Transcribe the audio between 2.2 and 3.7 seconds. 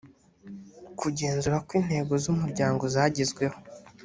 z’ umuryango zagezweho